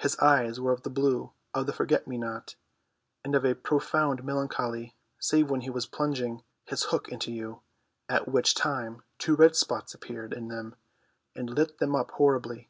[0.00, 2.56] His eyes were of the blue of the forget me not,
[3.24, 7.62] and of a profound melancholy, save when he was plunging his hook into you,
[8.06, 10.76] at which time two red spots appeared in them
[11.34, 12.68] and lit them up horribly.